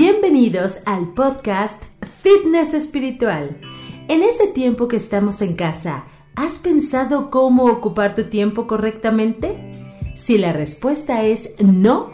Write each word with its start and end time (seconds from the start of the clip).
Bienvenidos 0.00 0.78
al 0.86 1.12
podcast 1.12 1.82
Fitness 2.22 2.72
Espiritual. 2.72 3.60
En 4.06 4.22
este 4.22 4.46
tiempo 4.46 4.86
que 4.86 4.94
estamos 4.94 5.42
en 5.42 5.56
casa, 5.56 6.04
¿has 6.36 6.60
pensado 6.60 7.32
cómo 7.32 7.64
ocupar 7.64 8.14
tu 8.14 8.22
tiempo 8.30 8.68
correctamente? 8.68 9.72
Si 10.14 10.38
la 10.38 10.52
respuesta 10.52 11.24
es 11.24 11.52
no, 11.58 12.12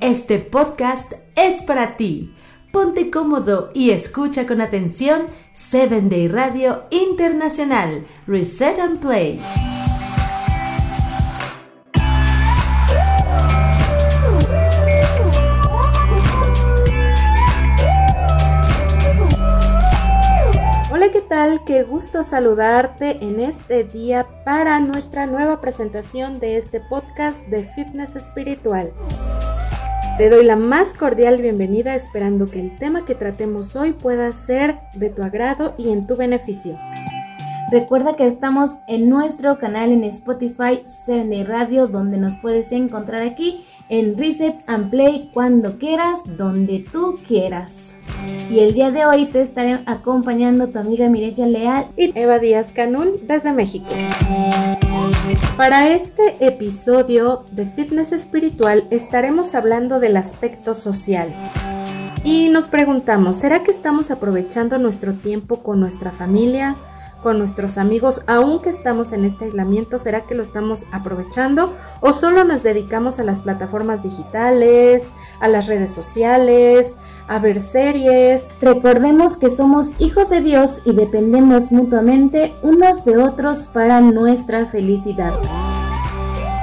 este 0.00 0.38
podcast 0.38 1.12
es 1.36 1.60
para 1.60 1.98
ti. 1.98 2.32
Ponte 2.72 3.10
cómodo 3.10 3.72
y 3.74 3.90
escucha 3.90 4.46
con 4.46 4.62
atención 4.62 5.26
7 5.52 6.00
Day 6.04 6.28
Radio 6.28 6.84
Internacional, 6.90 8.06
Reset 8.26 8.78
and 8.78 9.00
Play. 9.00 9.38
¿Qué 21.68 21.82
gusto 21.82 22.22
saludarte 22.22 23.22
en 23.22 23.40
este 23.40 23.84
día 23.84 24.26
para 24.42 24.80
nuestra 24.80 25.26
nueva 25.26 25.60
presentación 25.60 26.40
de 26.40 26.56
este 26.56 26.80
podcast 26.80 27.46
de 27.48 27.62
fitness 27.62 28.16
espiritual. 28.16 28.94
Te 30.16 30.30
doy 30.30 30.46
la 30.46 30.56
más 30.56 30.94
cordial 30.94 31.42
bienvenida 31.42 31.94
esperando 31.94 32.50
que 32.50 32.60
el 32.60 32.78
tema 32.78 33.04
que 33.04 33.14
tratemos 33.14 33.76
hoy 33.76 33.92
pueda 33.92 34.32
ser 34.32 34.80
de 34.94 35.10
tu 35.10 35.22
agrado 35.22 35.74
y 35.76 35.90
en 35.90 36.06
tu 36.06 36.16
beneficio. 36.16 36.78
Recuerda 37.70 38.16
que 38.16 38.24
estamos 38.24 38.78
en 38.88 39.10
nuestro 39.10 39.58
canal 39.58 39.92
en 39.92 40.04
Spotify 40.04 40.80
7 40.84 41.28
Day 41.28 41.42
Radio 41.42 41.86
donde 41.86 42.16
nos 42.16 42.38
puedes 42.38 42.72
encontrar 42.72 43.20
aquí 43.20 43.66
en 43.88 44.18
Reset 44.18 44.56
and 44.66 44.90
Play 44.90 45.30
cuando 45.32 45.78
quieras, 45.78 46.20
donde 46.36 46.84
tú 46.90 47.18
quieras. 47.26 47.94
Y 48.50 48.60
el 48.60 48.74
día 48.74 48.90
de 48.90 49.06
hoy 49.06 49.26
te 49.26 49.40
estaré 49.40 49.80
acompañando 49.86 50.68
tu 50.68 50.78
amiga 50.78 51.08
Mireya 51.08 51.46
Leal 51.46 51.88
y 51.96 52.18
Eva 52.18 52.38
Díaz 52.38 52.72
Canul 52.72 53.20
desde 53.26 53.52
México. 53.52 53.88
Para 55.56 55.88
este 55.88 56.36
episodio 56.40 57.44
de 57.52 57.66
Fitness 57.66 58.12
Espiritual 58.12 58.84
estaremos 58.90 59.54
hablando 59.54 60.00
del 60.00 60.16
aspecto 60.16 60.74
social. 60.74 61.34
Y 62.24 62.48
nos 62.48 62.68
preguntamos, 62.68 63.36
¿será 63.36 63.62
que 63.62 63.70
estamos 63.70 64.10
aprovechando 64.10 64.78
nuestro 64.78 65.14
tiempo 65.14 65.62
con 65.62 65.80
nuestra 65.80 66.10
familia, 66.10 66.76
con 67.22 67.38
nuestros 67.38 67.78
amigos, 67.78 68.22
aunque 68.26 68.70
estamos 68.70 69.12
en 69.12 69.24
este 69.24 69.46
aislamiento, 69.46 69.98
¿será 69.98 70.22
que 70.22 70.34
lo 70.34 70.42
estamos 70.42 70.84
aprovechando 70.92 71.72
o 72.00 72.12
solo 72.12 72.44
nos 72.44 72.62
dedicamos 72.62 73.18
a 73.18 73.24
las 73.24 73.40
plataformas 73.40 74.02
digitales, 74.02 75.04
a 75.40 75.48
las 75.48 75.66
redes 75.66 75.92
sociales, 75.92 76.96
a 77.26 77.38
ver 77.38 77.60
series? 77.60 78.46
Recordemos 78.60 79.36
que 79.36 79.50
somos 79.50 80.00
hijos 80.00 80.30
de 80.30 80.40
Dios 80.40 80.80
y 80.84 80.92
dependemos 80.92 81.72
mutuamente 81.72 82.54
unos 82.62 83.04
de 83.04 83.16
otros 83.16 83.68
para 83.68 84.00
nuestra 84.00 84.66
felicidad. 84.66 85.32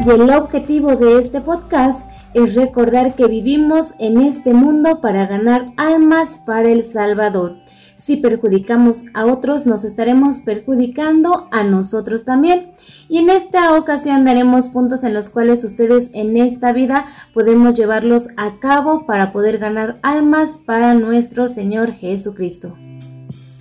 Y 0.05 0.09
el 0.09 0.29
objetivo 0.29 0.95
de 0.95 1.19
este 1.19 1.41
podcast 1.41 2.09
es 2.33 2.55
recordar 2.55 3.15
que 3.15 3.27
vivimos 3.27 3.93
en 3.97 4.19
este 4.19 4.53
mundo 4.53 4.99
para 4.99 5.25
ganar 5.25 5.65
almas 5.77 6.39
para 6.39 6.69
el 6.69 6.83
Salvador 6.83 7.55
si 7.95 8.17
perjudicamos 8.17 9.03
a 9.13 9.25
otros, 9.25 9.65
nos 9.65 9.83
estaremos 9.85 10.39
perjudicando 10.39 11.47
a 11.51 11.63
nosotros 11.63 12.25
también. 12.25 12.71
Y 13.07 13.19
en 13.19 13.29
esta 13.29 13.77
ocasión 13.77 14.25
daremos 14.25 14.69
puntos 14.69 15.03
en 15.03 15.13
los 15.13 15.29
cuales 15.29 15.63
ustedes 15.63 16.09
en 16.13 16.35
esta 16.37 16.73
vida 16.73 17.05
podemos 17.33 17.75
llevarlos 17.75 18.29
a 18.35 18.59
cabo 18.59 19.05
para 19.05 19.31
poder 19.31 19.57
ganar 19.57 19.97
almas 20.01 20.57
para 20.57 20.93
nuestro 20.93 21.47
Señor 21.47 21.93
Jesucristo. 21.93 22.75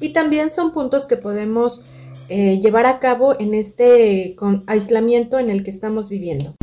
Y 0.00 0.12
también 0.12 0.50
son 0.50 0.73
puntos 0.73 1.06
que 1.06 1.17
podemos 1.17 1.83
eh, 2.28 2.58
llevar 2.61 2.86
a 2.86 2.98
cabo 2.98 3.39
en 3.39 3.55
este 3.55 4.34
aislamiento 4.67 5.39
en 5.39 5.50
el 5.50 5.62
que 5.62 5.70
estamos 5.70 6.08
viviendo. 6.08 6.55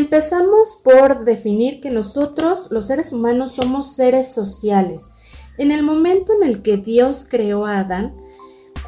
Empezamos 0.00 0.78
por 0.82 1.24
definir 1.24 1.80
que 1.80 1.90
nosotros, 1.90 2.68
los 2.70 2.86
seres 2.86 3.12
humanos, 3.12 3.52
somos 3.52 3.94
seres 3.94 4.32
sociales. 4.32 5.02
En 5.58 5.70
el 5.70 5.82
momento 5.82 6.32
en 6.32 6.48
el 6.48 6.62
que 6.62 6.78
Dios 6.78 7.26
creó 7.28 7.66
a 7.66 7.80
Adán, 7.80 8.16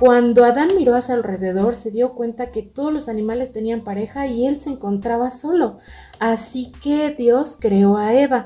cuando 0.00 0.44
Adán 0.44 0.70
miró 0.76 0.94
a 0.94 1.02
su 1.02 1.12
alrededor, 1.12 1.76
se 1.76 1.90
dio 1.90 2.12
cuenta 2.12 2.50
que 2.50 2.62
todos 2.62 2.92
los 2.92 3.08
animales 3.10 3.52
tenían 3.52 3.84
pareja 3.84 4.26
y 4.26 4.46
él 4.46 4.56
se 4.56 4.70
encontraba 4.70 5.30
solo. 5.30 5.78
Así 6.18 6.72
que 6.82 7.10
Dios 7.10 7.58
creó 7.60 7.98
a 7.98 8.14
Eva. 8.14 8.44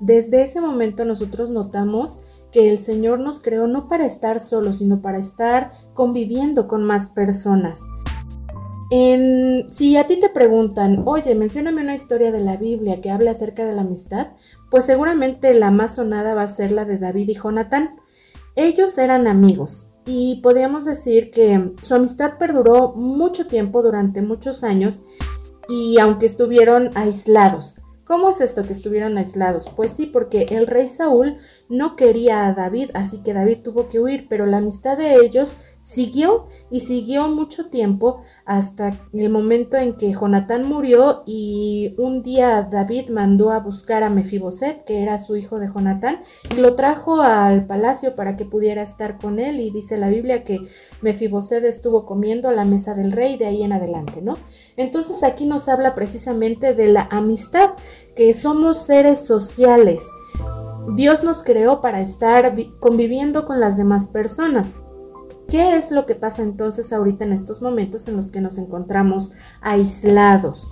Desde 0.00 0.42
ese 0.42 0.60
momento 0.62 1.04
nosotros 1.04 1.50
notamos 1.50 2.20
que 2.50 2.70
el 2.70 2.78
Señor 2.78 3.20
nos 3.20 3.42
creó 3.42 3.66
no 3.66 3.88
para 3.88 4.06
estar 4.06 4.40
solos, 4.40 4.78
sino 4.78 5.02
para 5.02 5.18
estar 5.18 5.70
conviviendo 5.92 6.66
con 6.66 6.82
más 6.82 7.08
personas 7.08 7.80
si 8.90 9.96
a 9.96 10.06
ti 10.06 10.16
te 10.16 10.28
preguntan, 10.28 11.02
oye, 11.06 11.34
mencióname 11.34 11.82
una 11.82 11.94
historia 11.94 12.30
de 12.30 12.40
la 12.40 12.56
Biblia 12.56 13.00
que 13.00 13.10
habla 13.10 13.32
acerca 13.32 13.64
de 13.64 13.72
la 13.72 13.82
amistad, 13.82 14.28
pues 14.70 14.84
seguramente 14.84 15.52
la 15.54 15.70
más 15.70 15.96
sonada 15.96 16.34
va 16.34 16.42
a 16.42 16.48
ser 16.48 16.70
la 16.72 16.84
de 16.84 16.98
David 16.98 17.28
y 17.28 17.34
Jonatán. 17.34 17.90
Ellos 18.54 18.96
eran 18.98 19.26
amigos 19.26 19.88
y 20.06 20.40
podríamos 20.40 20.84
decir 20.84 21.30
que 21.30 21.72
su 21.82 21.94
amistad 21.94 22.38
perduró 22.38 22.92
mucho 22.94 23.46
tiempo, 23.46 23.82
durante 23.82 24.22
muchos 24.22 24.62
años, 24.62 25.02
y 25.68 25.98
aunque 25.98 26.26
estuvieron 26.26 26.90
aislados. 26.94 27.80
¿Cómo 28.06 28.28
es 28.28 28.40
esto 28.40 28.64
que 28.64 28.72
estuvieron 28.72 29.18
aislados? 29.18 29.68
Pues 29.74 29.90
sí, 29.90 30.06
porque 30.06 30.46
el 30.50 30.68
rey 30.68 30.86
Saúl 30.86 31.38
no 31.68 31.96
quería 31.96 32.46
a 32.46 32.54
David, 32.54 32.90
así 32.94 33.18
que 33.18 33.32
David 33.32 33.58
tuvo 33.64 33.88
que 33.88 33.98
huir, 33.98 34.28
pero 34.28 34.46
la 34.46 34.58
amistad 34.58 34.96
de 34.96 35.16
ellos 35.16 35.58
siguió 35.80 36.46
y 36.70 36.80
siguió 36.80 37.28
mucho 37.28 37.66
tiempo 37.66 38.22
hasta 38.44 38.96
el 39.12 39.28
momento 39.28 39.76
en 39.76 39.96
que 39.96 40.12
Jonatán 40.12 40.68
murió 40.68 41.24
y 41.26 41.94
un 41.98 42.22
día 42.22 42.62
David 42.62 43.08
mandó 43.08 43.50
a 43.50 43.58
buscar 43.58 44.04
a 44.04 44.10
Mefiboset, 44.10 44.84
que 44.84 45.02
era 45.02 45.18
su 45.18 45.36
hijo 45.36 45.58
de 45.58 45.66
Jonatán, 45.66 46.20
y 46.56 46.60
lo 46.60 46.76
trajo 46.76 47.22
al 47.22 47.66
palacio 47.66 48.14
para 48.14 48.36
que 48.36 48.44
pudiera 48.44 48.82
estar 48.82 49.18
con 49.18 49.40
él 49.40 49.58
y 49.58 49.70
dice 49.70 49.96
la 49.96 50.08
Biblia 50.08 50.44
que 50.44 50.60
Mefiboset 51.02 51.64
estuvo 51.64 52.06
comiendo 52.06 52.48
a 52.48 52.52
la 52.52 52.64
mesa 52.64 52.94
del 52.94 53.10
rey 53.10 53.36
de 53.36 53.46
ahí 53.46 53.64
en 53.64 53.72
adelante, 53.72 54.22
¿no? 54.22 54.38
Entonces 54.76 55.22
aquí 55.22 55.46
nos 55.46 55.68
habla 55.68 55.94
precisamente 55.94 56.74
de 56.74 56.88
la 56.88 57.08
amistad, 57.10 57.70
que 58.14 58.32
somos 58.32 58.78
seres 58.78 59.26
sociales. 59.26 60.02
Dios 60.94 61.24
nos 61.24 61.42
creó 61.42 61.80
para 61.80 62.00
estar 62.00 62.54
conviviendo 62.78 63.44
con 63.46 63.60
las 63.60 63.76
demás 63.76 64.06
personas. 64.06 64.76
¿Qué 65.48 65.76
es 65.76 65.90
lo 65.90 66.06
que 66.06 66.14
pasa 66.14 66.42
entonces 66.42 66.92
ahorita 66.92 67.24
en 67.24 67.32
estos 67.32 67.62
momentos 67.62 68.08
en 68.08 68.16
los 68.16 68.30
que 68.30 68.40
nos 68.40 68.58
encontramos 68.58 69.32
aislados? 69.60 70.70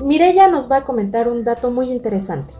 Mirella 0.00 0.48
nos 0.48 0.70
va 0.70 0.78
a 0.78 0.84
comentar 0.84 1.28
un 1.28 1.44
dato 1.44 1.70
muy 1.70 1.90
interesante. 1.90 2.52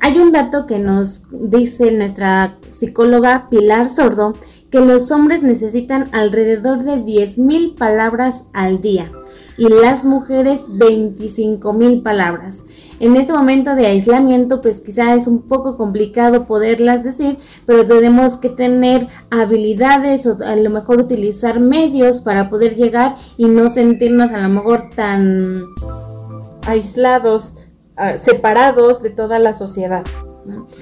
hay 0.00 0.18
un 0.18 0.32
dato 0.32 0.66
que 0.66 0.78
nos 0.78 1.22
dice 1.30 1.90
nuestra 1.92 2.58
psicóloga 2.70 3.48
Pilar 3.50 3.88
Sordo 3.88 4.34
que 4.74 4.80
los 4.80 5.12
hombres 5.12 5.44
necesitan 5.44 6.08
alrededor 6.10 6.82
de 6.82 6.96
10.000 6.96 7.76
palabras 7.76 8.42
al 8.52 8.80
día 8.80 9.08
y 9.56 9.68
las 9.68 10.04
mujeres 10.04 10.68
25.000 10.68 12.02
palabras. 12.02 12.64
En 12.98 13.14
este 13.14 13.32
momento 13.32 13.76
de 13.76 13.86
aislamiento, 13.86 14.60
pues 14.60 14.80
quizá 14.80 15.14
es 15.14 15.28
un 15.28 15.42
poco 15.42 15.76
complicado 15.76 16.44
poderlas 16.44 17.04
decir, 17.04 17.38
pero 17.66 17.86
tenemos 17.86 18.36
que 18.36 18.48
tener 18.48 19.06
habilidades 19.30 20.26
o 20.26 20.38
a 20.44 20.56
lo 20.56 20.70
mejor 20.70 20.98
utilizar 20.98 21.60
medios 21.60 22.20
para 22.20 22.48
poder 22.48 22.74
llegar 22.74 23.14
y 23.36 23.44
no 23.44 23.68
sentirnos 23.68 24.32
a 24.32 24.40
lo 24.40 24.48
mejor 24.48 24.90
tan 24.92 25.62
aislados, 26.66 27.58
ah, 27.96 28.18
separados 28.18 29.04
de 29.04 29.10
toda 29.10 29.38
la 29.38 29.52
sociedad. 29.52 30.02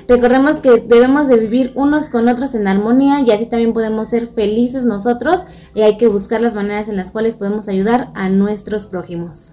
Recordemos 0.08 0.58
que 0.60 0.78
debemos 0.78 1.28
de 1.28 1.36
vivir 1.36 1.72
unos 1.74 2.08
con 2.08 2.28
otros 2.28 2.54
en 2.54 2.66
armonía 2.66 3.20
y 3.20 3.30
así 3.30 3.46
también 3.46 3.72
podemos 3.72 4.08
ser 4.08 4.26
felices 4.26 4.84
nosotros 4.84 5.42
y 5.74 5.82
hay 5.82 5.96
que 5.96 6.08
buscar 6.08 6.40
las 6.40 6.54
maneras 6.54 6.88
en 6.88 6.96
las 6.96 7.10
cuales 7.10 7.36
podemos 7.36 7.68
ayudar 7.68 8.10
a 8.14 8.28
nuestros 8.28 8.86
prójimos. 8.86 9.52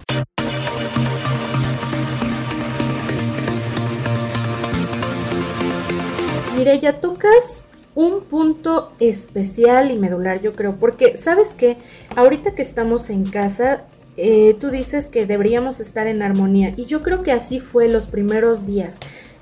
ya 6.78 7.00
tocas 7.00 7.66
un 7.94 8.22
punto 8.22 8.92
especial 9.00 9.90
y 9.90 9.96
medular, 9.96 10.40
yo 10.40 10.54
creo, 10.54 10.76
porque 10.76 11.16
sabes 11.16 11.48
que 11.48 11.76
ahorita 12.16 12.54
que 12.54 12.62
estamos 12.62 13.10
en 13.10 13.24
casa, 13.24 13.84
eh, 14.16 14.56
tú 14.60 14.70
dices 14.70 15.08
que 15.08 15.26
deberíamos 15.26 15.80
estar 15.80 16.06
en 16.06 16.22
armonía 16.22 16.74
y 16.76 16.84
yo 16.84 17.02
creo 17.02 17.22
que 17.22 17.32
así 17.32 17.58
fue 17.58 17.88
los 17.88 18.06
primeros 18.06 18.66
días. 18.66 18.98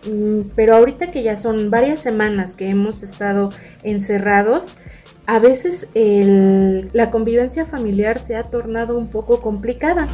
Mm, 0.07 0.51
pero 0.55 0.77
ahorita 0.77 1.11
que 1.11 1.23
ya 1.23 1.37
son 1.37 1.71
varias 1.71 2.01
semanas 2.01 2.55
que 2.55 2.69
hemos 2.69 3.03
estado 3.03 3.51
encerrados, 3.83 4.75
a 5.27 5.41
veces 5.41 5.87
la 5.95 7.11
convivencia 7.11 7.67
familiar 7.67 8.19
se 8.19 8.35
ha 8.37 8.45
tornado 8.45 8.97
un 8.97 9.09
poco 9.09 9.43
complicada. 9.43 10.09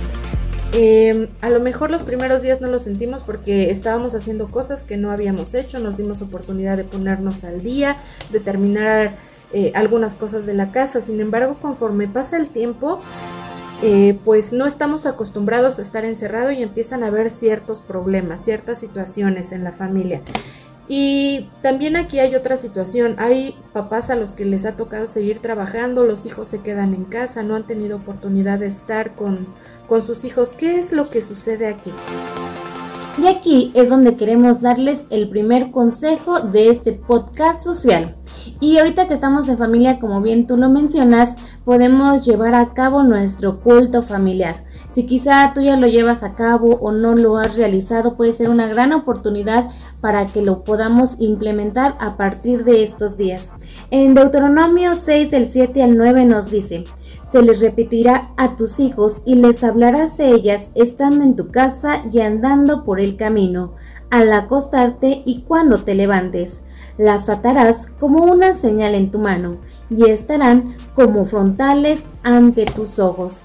Em, 0.72 1.28
a 1.40 1.50
lo 1.50 1.60
mejor 1.60 1.92
los 1.92 2.02
primeros 2.02 2.42
días 2.42 2.60
no 2.60 2.66
lo 2.66 2.80
sentimos 2.80 3.22
porque 3.22 3.70
estábamos 3.70 4.16
haciendo 4.16 4.48
cosas 4.48 4.82
que 4.82 4.96
no 4.96 5.12
habíamos 5.12 5.54
hecho, 5.54 5.78
nos 5.78 5.96
dimos 5.96 6.20
oportunidad 6.20 6.76
de 6.76 6.82
ponernos 6.82 7.44
al 7.44 7.62
día, 7.62 7.96
de 8.32 8.40
terminar 8.40 9.14
eh, 9.52 9.70
algunas 9.76 10.16
cosas 10.16 10.46
de 10.46 10.52
la 10.52 10.72
casa. 10.72 11.00
Sin 11.00 11.20
embargo, 11.20 11.58
conforme 11.60 12.08
pasa 12.08 12.36
el 12.36 12.48
tiempo, 12.48 13.00
eh, 13.82 14.18
pues 14.24 14.52
no 14.52 14.66
estamos 14.66 15.06
acostumbrados 15.06 15.78
a 15.78 15.82
estar 15.82 16.04
encerrados 16.04 16.54
y 16.54 16.62
empiezan 16.62 17.02
a 17.02 17.08
haber 17.08 17.30
ciertos 17.30 17.80
problemas, 17.80 18.44
ciertas 18.44 18.78
situaciones 18.78 19.52
en 19.52 19.64
la 19.64 19.72
familia. 19.72 20.22
Y 20.86 21.48
también 21.62 21.96
aquí 21.96 22.18
hay 22.18 22.34
otra 22.34 22.56
situación, 22.56 23.16
hay 23.18 23.56
papás 23.72 24.10
a 24.10 24.16
los 24.16 24.34
que 24.34 24.44
les 24.44 24.66
ha 24.66 24.76
tocado 24.76 25.06
seguir 25.06 25.40
trabajando, 25.40 26.04
los 26.04 26.26
hijos 26.26 26.48
se 26.48 26.60
quedan 26.60 26.92
en 26.92 27.04
casa, 27.04 27.42
no 27.42 27.56
han 27.56 27.66
tenido 27.66 27.96
oportunidad 27.96 28.58
de 28.58 28.66
estar 28.66 29.14
con, 29.14 29.46
con 29.88 30.02
sus 30.02 30.24
hijos. 30.24 30.52
¿Qué 30.52 30.78
es 30.78 30.92
lo 30.92 31.08
que 31.08 31.22
sucede 31.22 31.68
aquí? 31.68 31.92
Y 33.16 33.28
aquí 33.28 33.70
es 33.74 33.90
donde 33.90 34.16
queremos 34.16 34.60
darles 34.60 35.06
el 35.08 35.28
primer 35.28 35.70
consejo 35.70 36.40
de 36.40 36.68
este 36.68 36.92
podcast 36.92 37.62
social. 37.62 38.16
Y 38.60 38.78
ahorita 38.78 39.06
que 39.06 39.14
estamos 39.14 39.48
en 39.48 39.56
familia, 39.56 40.00
como 40.00 40.20
bien 40.20 40.48
tú 40.48 40.56
lo 40.56 40.68
mencionas, 40.68 41.36
podemos 41.64 42.24
llevar 42.26 42.56
a 42.56 42.70
cabo 42.70 43.04
nuestro 43.04 43.60
culto 43.60 44.02
familiar. 44.02 44.64
Si 44.88 45.06
quizá 45.06 45.52
tú 45.54 45.60
ya 45.60 45.76
lo 45.76 45.86
llevas 45.86 46.24
a 46.24 46.34
cabo 46.34 46.74
o 46.80 46.90
no 46.90 47.14
lo 47.14 47.38
has 47.38 47.56
realizado, 47.56 48.16
puede 48.16 48.32
ser 48.32 48.48
una 48.50 48.66
gran 48.66 48.92
oportunidad 48.92 49.68
para 50.00 50.26
que 50.26 50.42
lo 50.42 50.64
podamos 50.64 51.14
implementar 51.18 51.96
a 52.00 52.16
partir 52.16 52.64
de 52.64 52.82
estos 52.82 53.16
días. 53.16 53.52
En 53.90 54.14
Deuteronomio 54.14 54.96
6, 54.96 55.30
del 55.30 55.46
7 55.46 55.82
al 55.84 55.96
9 55.96 56.24
nos 56.24 56.50
dice, 56.50 56.84
se 57.34 57.42
les 57.42 57.60
repetirá 57.60 58.30
a 58.36 58.54
tus 58.54 58.78
hijos 58.78 59.22
y 59.24 59.34
les 59.34 59.64
hablarás 59.64 60.16
de 60.18 60.30
ellas 60.30 60.70
estando 60.76 61.24
en 61.24 61.34
tu 61.34 61.48
casa 61.48 62.04
y 62.12 62.20
andando 62.20 62.84
por 62.84 63.00
el 63.00 63.16
camino, 63.16 63.72
al 64.08 64.32
acostarte 64.32 65.24
y 65.26 65.40
cuando 65.40 65.82
te 65.82 65.96
levantes 65.96 66.62
las 66.96 67.28
atarás 67.28 67.88
como 67.98 68.22
una 68.22 68.52
señal 68.52 68.94
en 68.94 69.10
tu 69.10 69.18
mano 69.18 69.56
y 69.90 70.10
estarán 70.10 70.76
como 70.94 71.24
frontales 71.24 72.04
ante 72.22 72.66
tus 72.66 73.00
ojos. 73.00 73.42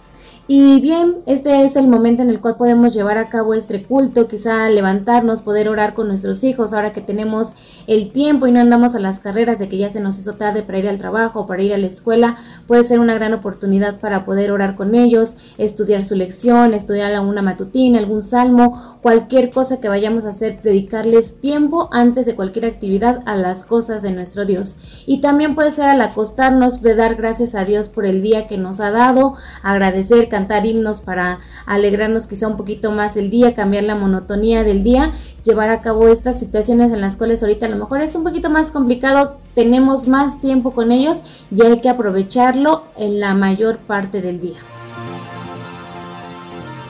Y 0.51 0.81
bien, 0.81 1.18
este 1.28 1.63
es 1.63 1.75
el 1.75 1.88
momento 1.88 2.24
en 2.24 2.31
el 2.31 2.42
cual 2.42 2.56
podemos 2.56 2.92
llevar 2.92 3.19
a 3.19 3.30
cabo 3.30 3.54
este 3.54 3.84
culto, 3.84 4.28
quizá 4.28 4.68
levantarnos, 4.68 5.44
poder 5.44 5.69
orar 5.69 5.94
con 5.94 6.07
nuestros 6.07 6.44
hijos, 6.44 6.74
ahora 6.74 6.92
que 6.92 7.01
tenemos 7.01 7.54
el 7.86 8.12
tiempo 8.12 8.48
y 8.48 8.51
no 8.51 8.60
andamos 8.60 8.96
a 8.96 9.00
las 9.00 9.19
carreras 9.19 9.60
de 9.60 9.69
que 9.69 9.78
ya 9.78 9.92
se 9.92 10.00
nos 10.00 10.18
hizo 10.18 10.38
tarde 10.38 10.63
para 10.63 10.80
ir 10.80 10.90
al 10.90 10.98
trabajo 10.98 11.42
o 11.42 11.46
para 11.46 11.62
ir 11.62 11.72
a 11.72 11.78
la 11.78 11.86
escuela, 11.86 12.38
puede 12.66 12.84
ser 12.84 13.00
una 13.00 13.13
gran 13.13 13.36
oportunidad 13.36 14.00
para 14.00 14.25
poder 14.25 14.51
orar 14.51 14.75
con 14.75 14.96
ellos, 14.96 15.54
estudiar 15.60 16.04
su 16.04 16.16
lección, 16.16 16.74
estudiar 16.74 17.13
alguna 17.13 17.44
matutina, 17.44 18.00
algún 18.00 18.24
salmo, 18.24 18.98
cualquier 19.04 19.52
cosa 19.52 19.80
que 19.80 19.88
vayamos 19.88 20.25
a 20.25 20.30
hacer, 20.30 20.63
dedicarles 20.63 21.40
tiempo 21.40 21.90
antes 21.92 22.25
de 22.25 22.34
cualquier 22.34 22.66
actividad 22.66 23.19
a 23.28 23.36
las 23.36 23.66
cosas 23.66 24.02
de 24.02 24.10
nuestro 24.10 24.45
Dios. 24.45 24.78
Y 25.06 25.22
también 25.22 25.54
puede 25.54 25.69
ser 25.69 25.90
al 25.90 26.02
acostarnos, 26.02 26.81
de 26.81 26.95
dar 26.95 27.18
gracias 27.18 27.54
a 27.54 27.66
Dios 27.66 27.88
por 27.88 28.07
el 28.07 28.24
día 28.24 28.48
que 28.48 28.57
nos 28.57 28.80
ha 28.80 28.90
dado, 28.90 29.36
agradecer, 29.62 30.28
cantar 30.39 30.65
himnos 30.65 31.01
para 31.01 31.39
alegrarnos 31.65 32.25
quizá 32.25 32.47
un 32.47 32.56
poquito 32.56 32.91
más 32.94 33.18
el 33.18 33.30
día, 33.30 33.53
cambiar 33.53 33.83
la 33.83 33.95
monotonía 33.95 34.63
del 34.63 34.83
día, 34.83 35.12
llevar 35.44 35.69
a 35.69 35.81
cabo 35.81 36.07
estas 36.07 36.39
situaciones 36.39 36.94
en 36.94 37.01
las 37.01 37.18
cuales 37.18 37.44
ahorita 37.44 37.65
a 37.65 37.69
lo 37.69 37.75
mejor 37.75 38.00
es 38.01 38.15
un 38.15 38.24
poquito 38.24 38.50
más 38.50 38.71
complicado, 38.71 39.36
tenemos 39.53 40.07
más 40.07 40.39
tiempo 40.39 40.71
con 40.71 40.94
ellos 40.94 41.24
y 41.53 41.62
hay 41.62 41.81
que 41.81 41.89
aprovecharlo 41.89 42.83
en 42.95 43.19
la 43.19 43.33
mayor 43.33 43.80
parte 43.80 44.21
del 44.21 44.39
día. 44.39 44.59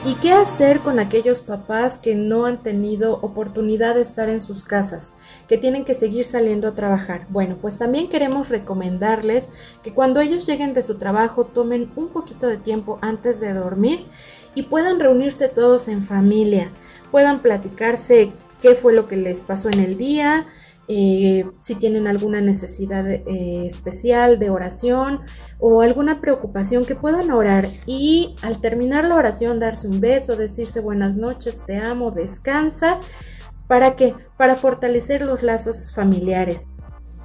¿Y 0.02 0.14
qué 0.14 0.32
hacer 0.32 0.80
con 0.80 0.98
aquellos 0.98 1.42
papás 1.42 1.98
que 1.98 2.14
no 2.14 2.46
han 2.46 2.62
tenido 2.62 3.18
oportunidad 3.20 3.96
de 3.96 4.00
estar 4.00 4.30
en 4.30 4.40
sus 4.40 4.64
casas, 4.64 5.12
que 5.46 5.58
tienen 5.58 5.84
que 5.84 5.92
seguir 5.92 6.24
saliendo 6.24 6.68
a 6.68 6.74
trabajar? 6.74 7.26
Bueno, 7.28 7.58
pues 7.60 7.76
también 7.76 8.08
queremos 8.08 8.48
recomendarles 8.48 9.50
que 9.82 9.92
cuando 9.92 10.20
ellos 10.20 10.46
lleguen 10.46 10.72
de 10.72 10.82
su 10.82 10.96
trabajo 10.96 11.44
tomen 11.44 11.92
un 11.96 12.08
poquito 12.08 12.46
de 12.46 12.56
tiempo 12.56 12.98
antes 13.02 13.40
de 13.40 13.52
dormir 13.52 14.06
y 14.54 14.62
puedan 14.62 15.00
reunirse 15.00 15.48
todos 15.48 15.86
en 15.86 16.02
familia, 16.02 16.70
puedan 17.10 17.42
platicarse 17.42 18.32
qué 18.62 18.74
fue 18.74 18.94
lo 18.94 19.06
que 19.06 19.16
les 19.16 19.42
pasó 19.42 19.68
en 19.68 19.80
el 19.80 19.98
día, 19.98 20.46
eh, 20.92 21.48
si 21.60 21.76
tienen 21.76 22.08
alguna 22.08 22.40
necesidad 22.40 23.08
eh, 23.08 23.22
especial 23.64 24.40
de 24.40 24.50
oración 24.50 25.20
o 25.60 25.82
alguna 25.82 26.20
preocupación 26.20 26.84
que 26.84 26.96
puedan 26.96 27.30
orar 27.30 27.68
y 27.86 28.34
al 28.42 28.60
terminar 28.60 29.04
la 29.04 29.14
oración 29.14 29.60
darse 29.60 29.86
un 29.86 30.00
beso, 30.00 30.34
decirse 30.34 30.80
buenas 30.80 31.14
noches, 31.14 31.62
te 31.64 31.76
amo, 31.76 32.10
descansa. 32.10 32.98
¿Para 33.68 33.94
qué? 33.94 34.16
Para 34.36 34.56
fortalecer 34.56 35.22
los 35.22 35.44
lazos 35.44 35.92
familiares. 35.94 36.66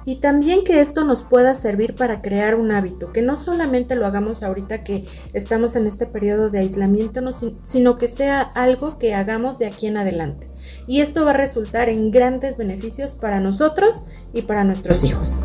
Y 0.04 0.20
también 0.20 0.62
que 0.62 0.80
esto 0.80 1.02
nos 1.02 1.24
pueda 1.24 1.52
servir 1.54 1.96
para 1.96 2.22
crear 2.22 2.54
un 2.54 2.70
hábito, 2.70 3.12
que 3.12 3.20
no 3.20 3.34
solamente 3.34 3.96
lo 3.96 4.06
hagamos 4.06 4.44
ahorita 4.44 4.84
que 4.84 5.04
estamos 5.32 5.74
en 5.74 5.88
este 5.88 6.06
periodo 6.06 6.50
de 6.50 6.60
aislamiento, 6.60 7.20
sino 7.64 7.98
que 7.98 8.06
sea 8.06 8.42
algo 8.42 8.96
que 8.96 9.12
hagamos 9.16 9.58
de 9.58 9.66
aquí 9.66 9.88
en 9.88 9.96
adelante 9.96 10.46
y 10.86 11.00
esto 11.00 11.24
va 11.24 11.30
a 11.30 11.34
resultar 11.34 11.88
en 11.88 12.10
grandes 12.10 12.56
beneficios 12.56 13.14
para 13.14 13.40
nosotros 13.40 14.04
y 14.32 14.42
para 14.42 14.64
nuestros 14.64 15.04
hijos. 15.04 15.44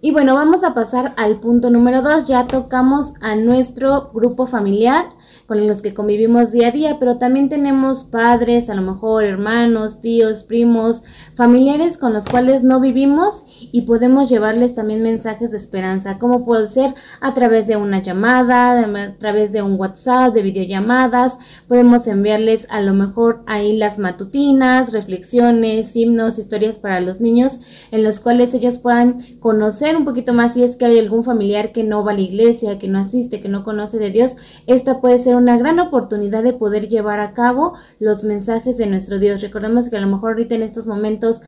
Y 0.00 0.12
bueno, 0.12 0.34
vamos 0.34 0.62
a 0.62 0.74
pasar 0.74 1.12
al 1.16 1.40
punto 1.40 1.70
número 1.70 2.02
2. 2.02 2.26
Ya 2.26 2.46
tocamos 2.46 3.14
a 3.20 3.34
nuestro 3.34 4.10
grupo 4.14 4.46
familiar 4.46 5.06
con 5.48 5.66
los 5.66 5.80
que 5.80 5.94
convivimos 5.94 6.52
día 6.52 6.68
a 6.68 6.72
día, 6.72 6.98
pero 7.00 7.16
también 7.16 7.48
tenemos 7.48 8.04
padres, 8.04 8.68
a 8.68 8.74
lo 8.74 8.82
mejor 8.82 9.24
hermanos, 9.24 10.02
tíos, 10.02 10.42
primos, 10.42 11.04
familiares 11.34 11.96
con 11.96 12.12
los 12.12 12.26
cuales 12.26 12.64
no 12.64 12.80
vivimos 12.80 13.44
y 13.72 13.82
podemos 13.82 14.28
llevarles 14.28 14.74
también 14.74 15.02
mensajes 15.02 15.50
de 15.52 15.56
esperanza, 15.56 16.18
como 16.18 16.44
puede 16.44 16.66
ser 16.66 16.94
a 17.22 17.32
través 17.32 17.66
de 17.66 17.76
una 17.76 18.02
llamada, 18.02 18.78
a 18.80 19.16
través 19.16 19.52
de 19.52 19.62
un 19.62 19.80
WhatsApp, 19.80 20.34
de 20.34 20.42
videollamadas, 20.42 21.38
podemos 21.66 22.06
enviarles 22.06 22.66
a 22.68 22.82
lo 22.82 22.92
mejor 22.92 23.42
ahí 23.46 23.74
las 23.74 23.98
matutinas, 23.98 24.92
reflexiones, 24.92 25.96
himnos, 25.96 26.38
historias 26.38 26.78
para 26.78 27.00
los 27.00 27.22
niños 27.22 27.60
en 27.90 28.04
los 28.04 28.20
cuales 28.20 28.52
ellos 28.52 28.78
puedan 28.78 29.16
conocer 29.40 29.96
un 29.96 30.04
poquito 30.04 30.34
más 30.34 30.52
si 30.52 30.62
es 30.62 30.76
que 30.76 30.84
hay 30.84 30.98
algún 30.98 31.24
familiar 31.24 31.72
que 31.72 31.84
no 31.84 32.04
va 32.04 32.12
a 32.12 32.14
la 32.14 32.20
iglesia, 32.20 32.78
que 32.78 32.88
no 32.88 32.98
asiste, 32.98 33.40
que 33.40 33.48
no 33.48 33.64
conoce 33.64 33.98
de 33.98 34.10
Dios, 34.10 34.36
esta 34.66 35.00
puede 35.00 35.18
ser 35.18 35.37
una 35.38 35.56
gran 35.56 35.78
oportunidad 35.80 36.42
de 36.42 36.52
poder 36.52 36.88
llevar 36.88 37.20
a 37.20 37.32
cabo 37.32 37.74
los 37.98 38.24
mensajes 38.24 38.76
de 38.76 38.86
nuestro 38.86 39.18
Dios. 39.18 39.40
Recordemos 39.40 39.88
que 39.88 39.96
a 39.96 40.00
lo 40.00 40.08
mejor 40.08 40.30
ahorita 40.30 40.54
en 40.54 40.62
estos 40.62 40.86
momentos 40.86 41.42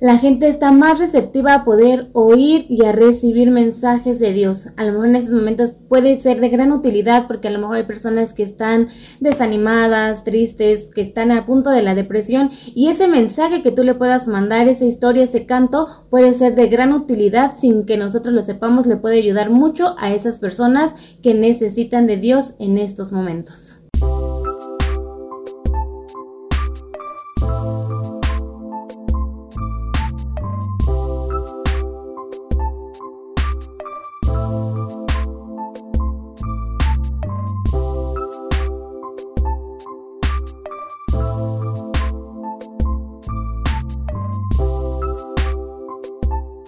la 0.00 0.18
gente 0.18 0.48
está 0.48 0.72
más 0.72 0.98
receptiva 0.98 1.54
a 1.54 1.64
poder 1.64 2.08
oír 2.12 2.66
y 2.68 2.84
a 2.84 2.92
recibir 2.92 3.50
mensajes 3.50 4.18
de 4.18 4.32
Dios. 4.32 4.68
A 4.76 4.84
lo 4.84 4.92
mejor 4.92 5.08
en 5.08 5.16
estos 5.16 5.34
momentos 5.34 5.76
puede 5.88 6.18
ser 6.18 6.40
de 6.40 6.48
gran 6.48 6.72
utilidad 6.72 7.26
porque 7.26 7.48
a 7.48 7.50
lo 7.50 7.58
mejor 7.58 7.76
hay 7.76 7.84
personas 7.84 8.32
que 8.32 8.42
están 8.42 8.88
desanimadas, 9.20 10.24
tristes, 10.24 10.90
que 10.94 11.00
están 11.00 11.30
a 11.30 11.46
punto 11.46 11.70
de 11.70 11.82
la 11.82 11.94
depresión 11.94 12.50
y 12.74 12.88
ese 12.88 13.08
mensaje 13.08 13.62
que 13.62 13.70
tú 13.70 13.84
le 13.84 13.94
puedas 13.94 14.28
mandar, 14.28 14.68
esa 14.68 14.84
historia, 14.84 15.24
ese 15.24 15.46
canto, 15.46 15.88
puede 16.10 16.32
ser 16.34 16.54
de 16.54 16.68
gran 16.68 16.92
utilidad 16.92 17.52
sin 17.56 17.86
que 17.86 17.96
nosotros 17.96 18.34
lo 18.34 18.42
sepamos, 18.42 18.86
le 18.86 18.96
puede 18.96 19.18
ayudar 19.18 19.50
mucho 19.50 19.94
a 19.98 20.12
esas 20.12 20.40
personas 20.40 20.94
que 21.22 21.34
necesitan 21.34 22.06
de 22.06 22.16
Dios 22.16 22.54
en 22.58 22.78
estos 22.78 23.12
momentos. 23.12 23.83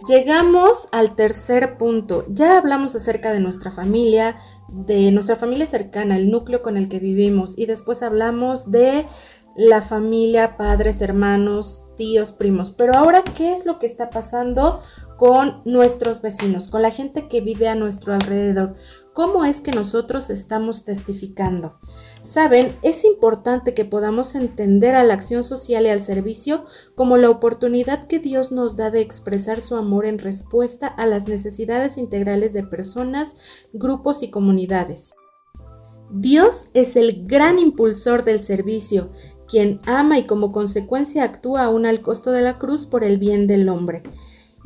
Llegamos 0.07 0.89
al 0.93 1.17
tercer 1.17 1.79
punto. 1.79 2.25
Ya 2.29 2.59
hablamos 2.59 2.95
acerca 2.95 3.33
de 3.33 3.41
nuestra 3.41 3.73
familia, 3.73 4.37
de 4.69 5.11
nuestra 5.11 5.35
familia 5.35 5.67
cercana, 5.67 6.17
el 6.17 6.31
núcleo 6.31 6.63
con 6.63 6.77
el 6.77 6.89
que 6.89 7.01
vivimos 7.01 7.59
y 7.59 7.67
después 7.67 8.03
hablamos 8.03 8.71
de 8.71 9.05
la 9.57 9.83
familia, 9.83 10.57
padres, 10.57 11.03
hermanos, 11.03 11.89
tíos, 11.97 12.31
primos. 12.31 12.71
Pero 12.71 12.95
ahora, 12.95 13.25
¿qué 13.37 13.53
es 13.53 13.67
lo 13.67 13.81
que 13.81 13.87
está 13.87 14.11
pasando 14.11 14.81
con 15.17 15.63
nuestros 15.65 16.23
vecinos, 16.23 16.69
con 16.69 16.83
la 16.83 16.93
gente 16.93 17.27
que 17.27 17.41
vive 17.41 17.67
a 17.69 17.75
nuestro 17.75 18.13
alrededor? 18.13 18.77
¿Cómo 19.13 19.45
es 19.45 19.61
que 19.61 19.73
nosotros 19.73 20.31
estamos 20.31 20.85
testificando? 20.85 21.75
Saben, 22.26 22.76
es 22.83 23.04
importante 23.04 23.73
que 23.73 23.85
podamos 23.85 24.35
entender 24.35 24.97
a 24.97 25.04
la 25.04 25.14
acción 25.14 25.45
social 25.45 25.87
y 25.87 25.90
al 25.90 26.00
servicio 26.00 26.64
como 26.97 27.16
la 27.18 27.30
oportunidad 27.30 28.09
que 28.09 28.18
Dios 28.18 28.50
nos 28.50 28.75
da 28.75 28.90
de 28.90 29.00
expresar 29.00 29.61
su 29.61 29.76
amor 29.76 30.06
en 30.06 30.18
respuesta 30.18 30.88
a 30.88 31.06
las 31.06 31.28
necesidades 31.28 31.97
integrales 31.97 32.52
de 32.52 32.64
personas, 32.64 33.37
grupos 33.73 34.25
y 34.25 34.30
comunidades. 34.30 35.14
Dios 36.11 36.66
es 36.75 36.97
el 36.97 37.28
gran 37.28 37.61
impulsor 37.61 38.25
del 38.25 38.40
servicio, 38.40 39.09
quien 39.47 39.78
ama 39.87 40.18
y 40.18 40.25
como 40.25 40.50
consecuencia 40.50 41.23
actúa 41.23 41.62
aún 41.62 41.87
al 41.87 42.00
costo 42.00 42.33
de 42.33 42.42
la 42.42 42.59
cruz 42.59 42.87
por 42.87 43.04
el 43.04 43.18
bien 43.18 43.47
del 43.47 43.68
hombre. 43.68 44.02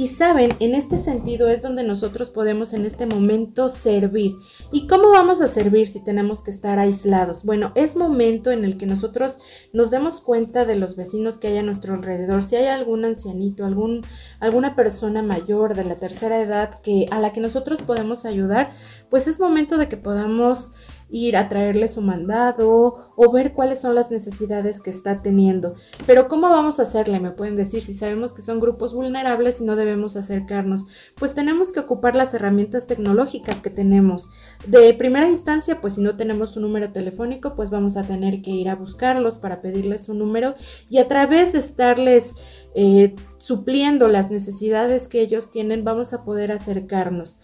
Y 0.01 0.07
saben, 0.07 0.57
en 0.61 0.75
este 0.75 0.97
sentido 0.97 1.51
es 1.51 1.61
donde 1.61 1.83
nosotros 1.83 2.31
podemos 2.31 2.73
en 2.73 2.87
este 2.87 3.05
momento 3.05 3.69
servir. 3.69 4.35
¿Y 4.73 4.87
cómo 4.87 5.11
vamos 5.11 5.43
a 5.43 5.47
servir 5.47 5.89
si 5.89 6.03
tenemos 6.03 6.43
que 6.43 6.51
estar 6.51 6.79
aislados? 6.79 7.45
Bueno, 7.45 7.73
es 7.75 7.97
momento 7.97 8.51
en 8.51 8.65
el 8.65 8.79
que 8.79 8.87
nosotros 8.87 9.41
nos 9.75 9.91
demos 9.91 10.23
cuenta 10.23 10.65
de 10.65 10.77
los 10.77 10.97
vecinos 10.97 11.37
que 11.37 11.49
hay 11.49 11.59
a 11.59 11.63
nuestro 11.63 11.93
alrededor. 11.93 12.43
Si 12.43 12.57
hay 12.57 12.69
algún 12.69 13.05
ancianito, 13.05 13.67
algún, 13.67 14.01
alguna 14.41 14.75
persona 14.75 15.21
mayor 15.21 15.75
de 15.75 15.85
la 15.85 15.97
tercera 15.97 16.41
edad 16.41 16.81
que, 16.81 17.07
a 17.11 17.21
la 17.21 17.35
que 17.35 17.43
nosotros 17.43 17.83
podemos 17.83 18.25
ayudar, 18.25 18.71
pues 19.11 19.27
es 19.27 19.39
momento 19.39 19.77
de 19.77 19.91
que 19.91 19.99
podamos 19.99 20.71
ir 21.11 21.37
a 21.37 21.49
traerle 21.49 21.89
su 21.89 22.03
mandado 22.03 23.13
o 23.17 23.33
ver 23.33 23.53
cuáles 23.53 23.81
son 23.81 23.95
las 23.95 24.11
necesidades 24.11 24.81
que 24.81 24.91
está 24.91 25.23
teniendo. 25.23 25.75
Pero 26.07 26.29
¿cómo 26.29 26.49
vamos 26.51 26.79
a 26.79 26.83
hacerle? 26.83 27.21
Me 27.21 27.31
pueden 27.31 27.57
decir 27.57 27.83
si 27.83 27.95
sabemos 27.95 28.33
que 28.33 28.43
son 28.43 28.61
grupos 28.61 28.95
vulnerables 28.95 29.61
y 29.61 29.65
no 29.65 29.77
debemos 29.77 30.17
acercarnos. 30.17 30.87
Pues 31.17 31.35
tenemos 31.35 31.73
que 31.73 31.81
ocupar 31.81 32.15
las 32.17 32.35
herramientas 32.35 32.87
tecnológicas 32.87 33.61
que 33.61 33.71
tenemos. 33.71 34.31
De 34.67 34.93
primera 34.95 35.29
instancia, 35.29 35.81
pues 35.81 35.95
si 35.95 36.01
no 36.01 36.17
tenemos 36.17 36.57
un 36.57 36.63
número 36.63 36.93
telefónico, 36.93 37.55
pues 37.55 37.71
vamos 37.71 37.97
a 37.97 38.03
tener 38.03 38.43
que 38.43 38.51
ir 38.51 38.69
a 38.69 38.77
buscarlos 38.77 39.39
para 39.39 39.61
pedirles 39.61 40.09
un 40.09 40.19
número 40.19 40.55
y 40.89 40.99
a 40.99 41.09
través 41.09 41.53
de 41.53 41.59
estarles 41.59 42.35
eh, 42.75 43.17
supliendo 43.37 44.09
las 44.09 44.31
necesidades 44.31 45.09
que 45.09 45.21
ellos 45.21 45.51
tienen, 45.51 45.85
vamos 45.85 46.13
a 46.13 46.25
poder 46.25 46.53
acercarnos. 46.53 47.41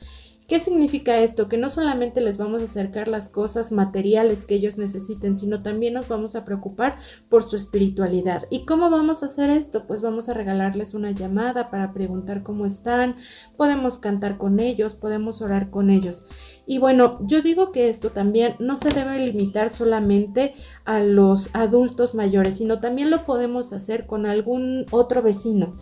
¿Qué 0.49 0.61
significa 0.61 1.19
esto? 1.19 1.49
Que 1.49 1.59
no 1.59 1.69
solamente 1.69 2.21
les 2.21 2.37
vamos 2.37 2.63
a 2.63 2.67
acercar 2.67 3.09
las 3.09 3.29
cosas 3.29 3.73
materiales 3.73 4.45
que 4.45 4.55
ellos 4.55 4.79
necesiten, 4.79 5.37
sino 5.37 5.61
también 5.61 5.95
nos 5.95 6.07
vamos 6.07 6.37
a 6.37 6.45
preocupar 6.45 6.99
por 7.29 7.43
su 7.43 7.57
espiritualidad. 7.57 8.45
¿Y 8.49 8.65
cómo 8.65 8.89
vamos 8.89 9.23
a 9.23 9.27
hacer 9.27 9.51
esto? 9.51 9.89
Pues 9.89 10.03
vamos 10.03 10.29
a 10.29 10.35
regalarles 10.35 10.95
una 10.95 11.11
llamada 11.11 11.69
para 11.69 11.93
preguntar 11.93 12.45
cómo 12.45 12.65
están, 12.65 13.17
podemos 13.57 13.99
cantar 13.99 14.39
con 14.39 14.61
ellos, 14.61 14.95
podemos 14.95 15.43
orar 15.43 15.69
con 15.69 15.91
ellos. 15.91 16.25
Y 16.65 16.79
bueno, 16.79 17.19
yo 17.23 17.43
digo 17.43 17.73
que 17.73 17.89
esto 17.89 18.11
también 18.11 18.55
no 18.61 18.77
se 18.77 18.91
debe 18.91 19.19
limitar 19.19 19.69
solamente 19.69 20.55
a 20.85 21.01
los 21.01 21.51
adultos 21.55 22.15
mayores, 22.15 22.59
sino 22.59 22.79
también 22.79 23.11
lo 23.11 23.25
podemos 23.25 23.73
hacer 23.73 24.07
con 24.07 24.27
algún 24.27 24.87
otro 24.93 25.23
vecino. 25.23 25.73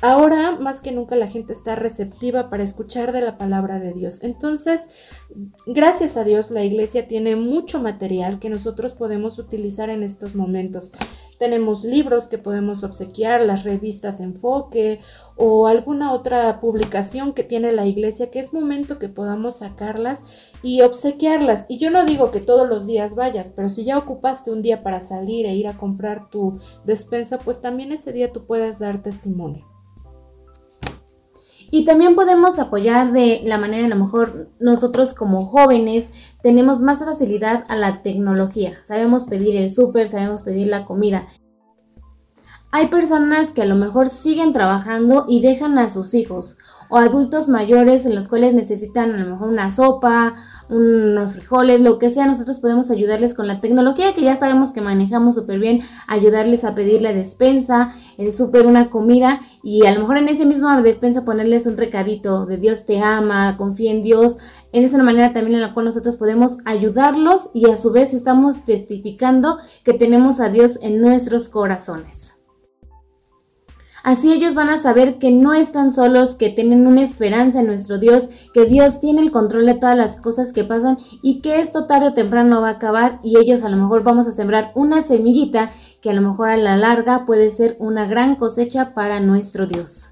Ahora 0.00 0.58
más 0.58 0.80
que 0.80 0.92
nunca 0.92 1.16
la 1.16 1.28
gente 1.28 1.52
está 1.52 1.76
receptiva 1.76 2.50
para 2.50 2.62
escuchar 2.62 3.12
de 3.12 3.22
la 3.22 3.38
palabra 3.38 3.78
de 3.78 3.92
Dios. 3.92 4.18
Entonces, 4.22 4.82
gracias 5.66 6.16
a 6.16 6.24
Dios 6.24 6.50
la 6.50 6.62
iglesia 6.62 7.06
tiene 7.06 7.36
mucho 7.36 7.80
material 7.80 8.38
que 8.38 8.50
nosotros 8.50 8.92
podemos 8.92 9.38
utilizar 9.38 9.88
en 9.88 10.02
estos 10.02 10.34
momentos. 10.34 10.92
Tenemos 11.38 11.84
libros 11.84 12.28
que 12.28 12.38
podemos 12.38 12.84
obsequiar, 12.84 13.42
las 13.42 13.64
revistas 13.64 14.20
Enfoque 14.20 15.00
o 15.36 15.66
alguna 15.66 16.12
otra 16.12 16.60
publicación 16.60 17.32
que 17.32 17.42
tiene 17.42 17.72
la 17.72 17.86
iglesia 17.86 18.30
que 18.30 18.40
es 18.40 18.52
momento 18.52 18.98
que 18.98 19.08
podamos 19.08 19.56
sacarlas 19.56 20.22
y 20.62 20.82
obsequiarlas. 20.82 21.66
Y 21.68 21.78
yo 21.78 21.90
no 21.90 22.04
digo 22.04 22.30
que 22.30 22.40
todos 22.40 22.68
los 22.68 22.86
días 22.86 23.14
vayas, 23.14 23.52
pero 23.56 23.68
si 23.68 23.84
ya 23.84 23.98
ocupaste 23.98 24.50
un 24.50 24.62
día 24.62 24.82
para 24.82 25.00
salir 25.00 25.46
e 25.46 25.54
ir 25.54 25.66
a 25.66 25.78
comprar 25.78 26.28
tu 26.30 26.60
despensa, 26.84 27.38
pues 27.38 27.60
también 27.60 27.90
ese 27.90 28.12
día 28.12 28.32
tú 28.32 28.46
puedes 28.46 28.78
dar 28.78 29.02
testimonio. 29.02 29.73
Y 31.74 31.84
también 31.84 32.14
podemos 32.14 32.60
apoyar 32.60 33.10
de 33.10 33.40
la 33.46 33.58
manera, 33.58 33.86
a 33.86 33.88
lo 33.88 33.96
mejor 33.96 34.48
nosotros 34.60 35.12
como 35.12 35.44
jóvenes 35.44 36.12
tenemos 36.40 36.78
más 36.78 37.00
facilidad 37.00 37.64
a 37.66 37.74
la 37.74 38.00
tecnología. 38.00 38.78
Sabemos 38.84 39.26
pedir 39.26 39.56
el 39.56 39.68
súper, 39.68 40.06
sabemos 40.06 40.44
pedir 40.44 40.68
la 40.68 40.84
comida. 40.84 41.26
Hay 42.70 42.86
personas 42.86 43.50
que 43.50 43.62
a 43.62 43.66
lo 43.66 43.74
mejor 43.74 44.08
siguen 44.08 44.52
trabajando 44.52 45.24
y 45.28 45.40
dejan 45.40 45.76
a 45.80 45.88
sus 45.88 46.14
hijos 46.14 46.58
o 46.90 46.98
adultos 46.98 47.48
mayores 47.48 48.06
en 48.06 48.14
los 48.14 48.28
cuales 48.28 48.54
necesitan 48.54 49.12
a 49.12 49.18
lo 49.18 49.30
mejor 49.30 49.48
una 49.48 49.68
sopa, 49.68 50.34
unos 50.68 51.34
frijoles, 51.34 51.80
lo 51.80 51.98
que 51.98 52.10
sea, 52.10 52.26
nosotros 52.26 52.60
podemos 52.60 52.90
ayudarles 52.90 53.34
con 53.34 53.46
la 53.46 53.60
tecnología 53.60 54.14
que 54.14 54.22
ya 54.22 54.36
sabemos 54.36 54.72
que 54.72 54.80
manejamos 54.80 55.34
súper 55.34 55.58
bien, 55.58 55.82
ayudarles 56.06 56.64
a 56.64 56.74
pedir 56.74 57.02
la 57.02 57.12
despensa, 57.12 57.92
el 58.18 58.32
súper, 58.32 58.66
una 58.66 58.90
comida 58.90 59.40
y 59.62 59.86
a 59.86 59.92
lo 59.92 60.00
mejor 60.00 60.18
en 60.18 60.28
ese 60.28 60.46
mismo 60.46 60.70
despensa 60.82 61.24
ponerles 61.24 61.66
un 61.66 61.76
recadito 61.76 62.46
de 62.46 62.56
Dios 62.56 62.84
te 62.84 63.00
ama, 63.00 63.56
confía 63.56 63.90
en 63.90 64.02
Dios. 64.02 64.38
En 64.72 64.82
esa 64.82 64.98
manera 65.02 65.32
también 65.32 65.56
en 65.56 65.62
la 65.62 65.72
cual 65.72 65.86
nosotros 65.86 66.16
podemos 66.16 66.58
ayudarlos 66.64 67.50
y 67.54 67.70
a 67.70 67.76
su 67.76 67.92
vez 67.92 68.12
estamos 68.12 68.64
testificando 68.64 69.58
que 69.84 69.92
tenemos 69.92 70.40
a 70.40 70.48
Dios 70.48 70.78
en 70.82 71.00
nuestros 71.00 71.48
corazones. 71.48 72.33
Así 74.04 74.34
ellos 74.34 74.54
van 74.54 74.68
a 74.68 74.76
saber 74.76 75.18
que 75.18 75.30
no 75.30 75.54
están 75.54 75.90
solos, 75.90 76.34
que 76.34 76.50
tienen 76.50 76.86
una 76.86 77.00
esperanza 77.00 77.60
en 77.60 77.66
nuestro 77.66 77.96
Dios, 77.96 78.28
que 78.52 78.66
Dios 78.66 79.00
tiene 79.00 79.22
el 79.22 79.30
control 79.30 79.64
de 79.64 79.74
todas 79.74 79.96
las 79.96 80.18
cosas 80.18 80.52
que 80.52 80.62
pasan 80.62 80.98
y 81.22 81.40
que 81.40 81.58
esto 81.58 81.86
tarde 81.86 82.08
o 82.08 82.12
temprano 82.12 82.60
va 82.60 82.68
a 82.68 82.72
acabar 82.72 83.18
y 83.22 83.38
ellos 83.38 83.64
a 83.64 83.70
lo 83.70 83.78
mejor 83.78 84.02
vamos 84.02 84.26
a 84.26 84.32
sembrar 84.32 84.72
una 84.74 85.00
semillita 85.00 85.70
que 86.02 86.10
a 86.10 86.12
lo 86.12 86.20
mejor 86.20 86.50
a 86.50 86.58
la 86.58 86.76
larga 86.76 87.24
puede 87.24 87.50
ser 87.50 87.76
una 87.78 88.04
gran 88.04 88.36
cosecha 88.36 88.92
para 88.92 89.20
nuestro 89.20 89.66
Dios. 89.66 90.10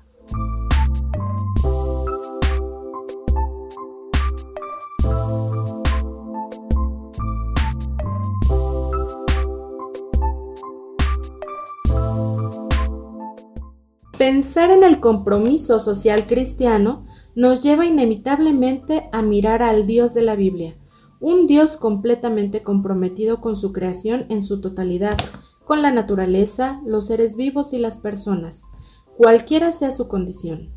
Pensar 14.23 14.71
en 14.71 14.85
el 14.85 15.01
compromiso 15.01 15.81
social 15.81 16.29
cristiano 16.29 17.05
nos 17.35 17.61
lleva 17.61 17.87
inevitablemente 17.87 19.03
a 19.11 19.21
mirar 19.21 19.65
al 19.65 19.85
Dios 19.85 20.15
de 20.15 20.23
la 20.23 20.37
Biblia, 20.37 20.77
un 21.19 21.49
Dios 21.49 21.77
completamente 21.77 22.63
comprometido 22.63 23.41
con 23.41 23.57
su 23.57 23.73
creación 23.73 24.27
en 24.29 24.41
su 24.41 24.61
totalidad, 24.61 25.19
con 25.65 25.83
la 25.83 25.91
naturaleza, 25.91 26.81
los 26.87 27.07
seres 27.09 27.35
vivos 27.35 27.73
y 27.73 27.81
las 27.81 27.99
personas, 27.99 28.67
cualquiera 29.17 29.73
sea 29.73 29.91
su 29.91 30.07
condición. 30.07 30.71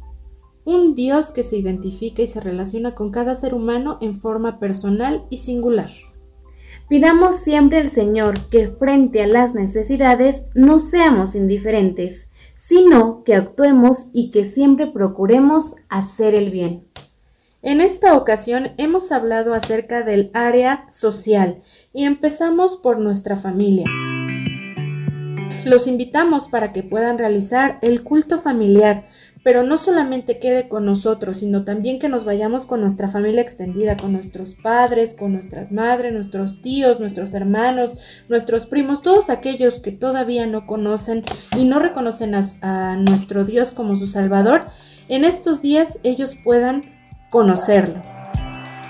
Un 0.66 0.96
Dios 0.96 1.32
que 1.32 1.44
se 1.44 1.56
identifica 1.56 2.24
y 2.24 2.28
se 2.28 2.40
relaciona 2.40 2.96
con 2.96 3.12
cada 3.12 3.36
ser 3.36 3.54
humano 3.54 4.00
en 4.02 4.16
forma 4.16 4.58
personal 4.58 5.24
y 5.30 5.38
singular. 5.38 5.92
Pidamos 6.90 7.36
siempre 7.36 7.78
al 7.78 7.92
Señor 7.92 8.40
que 8.50 8.68
frente 8.68 9.22
a 9.22 9.28
las 9.28 9.54
necesidades 9.54 10.50
no 10.56 10.80
seamos 10.80 11.36
indiferentes, 11.36 12.30
sino 12.56 13.24
que 13.26 13.36
actuemos 13.36 14.06
y 14.14 14.32
que 14.32 14.46
siempre 14.46 14.88
procuremos 14.88 15.76
hacer 15.90 16.34
el 16.34 16.50
bien. 16.50 16.86
En 17.62 17.82
esta 17.82 18.16
ocasión 18.16 18.72
hemos 18.78 19.12
hablado 19.12 19.54
acerca 19.54 20.04
del 20.04 20.32
área 20.34 20.86
social 20.90 21.58
y 21.94 22.06
empezamos 22.06 22.78
por 22.78 22.98
nuestra 22.98 23.36
familia. 23.36 23.86
Los 25.66 25.88
invitamos 25.88 26.48
para 26.48 26.72
que 26.72 26.82
puedan 26.82 27.18
realizar 27.18 27.78
el 27.82 28.04
culto 28.04 28.40
familiar, 28.40 29.04
pero 29.46 29.62
no 29.62 29.78
solamente 29.78 30.40
quede 30.40 30.68
con 30.68 30.86
nosotros, 30.86 31.38
sino 31.38 31.64
también 31.64 32.00
que 32.00 32.10
nos 32.10 32.26
vayamos 32.26 32.66
con 32.66 32.82
nuestra 32.82 33.08
familia 33.08 33.44
extendida, 33.44 33.96
con 33.96 34.12
nuestros 34.12 34.56
padres, 34.56 35.14
con 35.14 35.34
nuestras 35.34 35.72
madres, 35.72 36.12
nuestros 36.12 36.64
tíos, 36.64 37.00
nuestros 37.00 37.36
hermanos, 37.36 38.00
nuestros 38.28 38.66
primos, 38.66 39.04
todos 39.04 39.30
aquellos 39.30 39.78
que 39.78 39.92
todavía 39.92 40.48
no 40.48 40.66
conocen 40.66 41.24
y 41.56 41.66
no 41.66 41.78
reconocen 41.78 42.34
a, 42.34 42.96
nuestro 42.96 43.46
Dios 43.46 43.72
como 43.72 43.96
su 43.96 44.08
Salvador, 44.08 44.66
en 45.10 45.24
estos 45.24 45.62
días 45.62 46.00
ellos 46.02 46.36
puedan 46.44 46.82
conocerlo. 47.30 48.15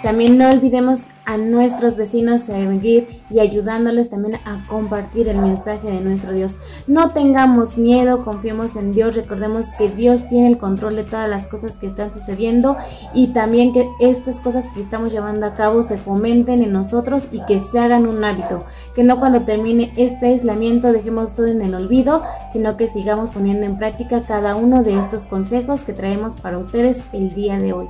También 0.06 0.38
no 0.38 0.48
olvidemos 0.48 1.08
a 1.26 1.36
nuestros 1.38 1.98
vecinos 1.98 2.44
seguir 2.44 3.08
y 3.32 3.40
ayudándoles 3.40 4.12
también 4.12 4.36
a 4.46 4.64
compartir 4.68 5.28
el 5.30 5.40
mensaje 5.40 5.90
de 5.90 6.00
nuestro 6.00 6.32
Dios. 6.32 6.60
No 6.86 7.10
tengamos 7.10 7.80
miedo, 7.80 8.24
confiemos 8.24 8.76
en 8.76 8.94
Dios, 8.94 9.16
recordemos 9.16 9.72
que 9.80 9.90
Dios 9.90 10.28
tiene 10.28 10.50
el 10.50 10.60
control 10.60 10.96
de 10.96 11.06
todas 11.06 11.28
las 11.28 11.48
cosas 11.48 11.80
que 11.80 11.88
están 11.88 12.12
sucediendo 12.12 12.78
y 13.16 13.30
también 13.34 13.74
que 13.74 13.90
estas 14.00 14.40
cosas 14.40 14.70
que 14.70 14.82
estamos 14.82 15.12
llevando 15.12 15.48
a 15.48 15.56
cabo 15.56 15.82
se 15.82 15.98
fomenten 15.98 16.62
en 16.62 16.72
nosotros 16.72 17.30
y 17.32 17.44
que 17.46 17.60
se 17.60 17.80
hagan 17.80 18.06
un 18.06 18.24
hábito, 18.24 18.64
que 18.94 19.04
no 19.04 19.20
cuando 19.20 19.42
termine 19.42 19.92
este 19.98 20.28
aislamiento 20.28 20.92
dejemos 20.92 21.34
todo 21.34 21.48
en 21.48 21.64
el 21.64 21.74
olvido, 21.74 22.22
sino 22.54 22.78
que 22.78 22.88
sigamos 22.88 23.32
poniendo 23.32 23.66
en 23.66 23.80
práctica 23.80 24.22
cada 24.22 24.56
uno 24.56 24.84
de 24.84 25.00
estos 25.00 25.26
consejos 25.26 25.84
que 25.84 25.94
traemos 25.94 26.38
para 26.38 26.60
ustedes 26.60 27.06
el 27.12 27.34
día 27.34 27.58
de 27.58 27.74
hoy. 27.74 27.88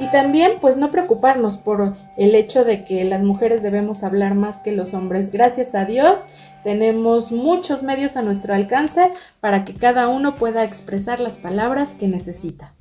Y 0.00 0.06
también 0.10 0.52
pues 0.60 0.76
no 0.76 0.90
preocuparnos 0.90 1.56
por 1.56 1.94
el 2.16 2.34
hecho 2.34 2.64
de 2.64 2.84
que 2.84 3.04
las 3.04 3.22
mujeres 3.22 3.62
debemos 3.62 4.04
hablar 4.04 4.34
más 4.34 4.60
que 4.60 4.72
los 4.72 4.94
hombres. 4.94 5.30
Gracias 5.30 5.74
a 5.74 5.84
Dios 5.84 6.20
tenemos 6.62 7.32
muchos 7.32 7.82
medios 7.82 8.16
a 8.16 8.22
nuestro 8.22 8.54
alcance 8.54 9.12
para 9.40 9.64
que 9.64 9.74
cada 9.74 10.08
uno 10.08 10.34
pueda 10.34 10.64
expresar 10.64 11.20
las 11.20 11.38
palabras 11.38 11.94
que 11.94 12.08
necesita. 12.08 12.74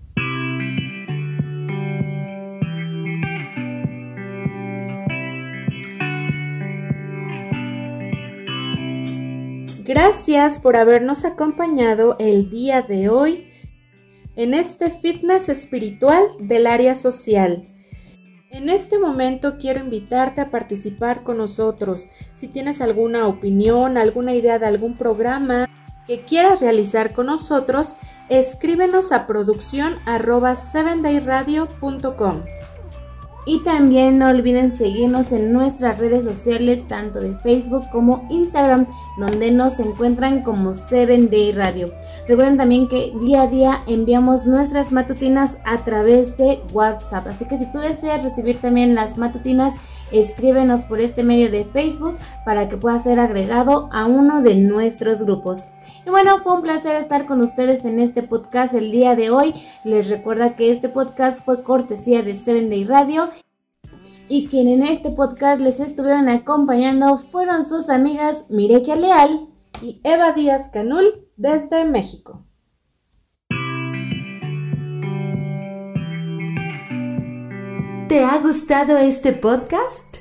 Gracias 9.84 10.60
por 10.60 10.76
habernos 10.76 11.24
acompañado 11.24 12.18
el 12.20 12.50
día 12.50 12.82
de 12.82 13.08
hoy 13.08 13.47
en 14.38 14.54
este 14.54 14.92
fitness 14.92 15.50
espiritual 15.50 16.24
del 16.40 16.68
área 16.68 16.96
social. 16.96 17.68
En 18.52 18.70
este 18.70 18.98
momento 19.00 19.58
quiero 19.58 19.80
invitarte 19.80 20.40
a 20.42 20.52
participar 20.52 21.24
con 21.24 21.38
nosotros. 21.38 22.08
Si 22.36 22.48
tienes 22.48 22.80
alguna 22.80 23.28
opinión, 23.28 23.98
alguna 23.98 24.36
idea 24.36 24.60
de 24.60 24.68
algún 24.68 24.96
programa 24.96 25.68
que 26.06 26.22
quieras 26.22 26.62
realizar 26.62 27.14
con 27.14 27.26
nosotros, 27.26 27.96
escríbenos 28.30 29.12
a 29.12 29.28
producción 29.28 29.96
arroba 30.06 30.56
y 33.48 33.64
también 33.64 34.20
no 34.20 34.28
olviden 34.28 34.74
seguirnos 34.74 35.32
en 35.32 35.54
nuestras 35.54 36.00
redes 36.00 36.26
sociales, 36.26 36.86
tanto 36.86 37.22
de 37.22 37.34
Facebook 37.34 37.90
como 37.90 38.28
Instagram, 38.30 38.86
donde 39.18 39.52
nos 39.52 39.80
encuentran 39.80 40.44
como 40.44 40.74
7 40.74 41.28
Day 41.32 41.54
Radio. 41.54 41.94
Recuerden 42.28 42.58
también 42.58 42.90
que 42.90 43.14
día 43.22 43.44
a 43.44 43.48
día 43.48 43.82
enviamos 43.88 44.46
nuestras 44.46 44.92
matutinas 44.92 45.60
a 45.64 45.78
través 45.78 46.38
de 46.38 46.60
WhatsApp. 46.74 47.28
Así 47.28 47.46
que 47.46 47.58
si 47.58 47.72
tú 47.72 47.80
deseas 47.80 48.22
recibir 48.22 48.60
también 48.60 48.96
las 48.96 49.18
matutinas, 49.18 49.76
escríbenos 50.12 50.86
por 50.86 51.02
este 51.02 51.24
medio 51.24 51.50
de 51.52 51.66
Facebook 51.66 52.18
para 52.46 52.68
que 52.68 52.78
pueda 52.78 52.98
ser 53.00 53.20
agregado 53.20 53.90
a 53.92 54.06
uno 54.06 54.42
de 54.42 54.56
nuestros 54.56 55.24
grupos. 55.24 55.68
Y 56.06 56.10
bueno, 56.10 56.38
fue 56.40 56.54
un 56.54 56.62
placer 56.62 56.96
estar 56.96 57.26
con 57.26 57.42
ustedes 57.42 57.86
en 57.86 58.00
este 58.00 58.24
podcast 58.24 58.74
el 58.74 58.92
día 58.92 59.16
de 59.16 59.30
hoy. 59.30 59.54
Les 59.84 60.10
recuerda 60.10 60.56
que 60.56 60.72
este 60.72 60.90
podcast 60.90 61.44
fue 61.44 61.64
cortesía 61.64 62.22
de 62.22 62.34
7 62.34 62.70
Day 62.70 62.86
Radio 62.86 63.30
y 64.30 64.48
quien 64.48 64.68
en 64.68 64.84
este 64.84 65.12
podcast 65.12 65.62
les 65.62 65.80
estuvieron 65.80 66.30
acompañando 66.30 67.18
fueron 67.18 67.66
sus 67.66 67.90
amigas 67.90 68.46
Mirecha 68.50 68.96
Leal 68.96 69.48
y 69.82 70.02
Eva 70.04 70.32
Díaz 70.32 70.70
Canul 70.70 71.28
desde 71.38 71.86
México. 71.86 72.47
¿Te 78.08 78.24
ha 78.24 78.38
gustado 78.38 78.98
este 78.98 79.34
podcast? 79.34 80.20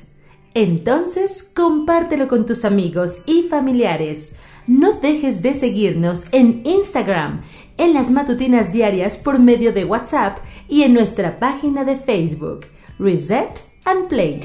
Entonces 0.54 1.44
compártelo 1.54 2.26
con 2.26 2.44
tus 2.44 2.64
amigos 2.64 3.20
y 3.26 3.44
familiares. 3.44 4.32
No 4.66 4.94
dejes 4.94 5.40
de 5.40 5.54
seguirnos 5.54 6.26
en 6.32 6.62
Instagram, 6.64 7.42
en 7.76 7.94
las 7.94 8.10
matutinas 8.10 8.72
diarias 8.72 9.18
por 9.18 9.38
medio 9.38 9.72
de 9.72 9.84
WhatsApp 9.84 10.38
y 10.68 10.82
en 10.82 10.94
nuestra 10.94 11.38
página 11.38 11.84
de 11.84 11.96
Facebook, 11.96 12.66
Reset 12.98 13.60
and 13.84 14.08
Play. 14.08 14.40